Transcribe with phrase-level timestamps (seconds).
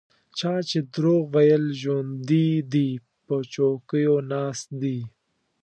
[0.37, 2.89] چا چې دروغ ویل ژوندي دي
[3.25, 4.99] په چوکیو ناست دي.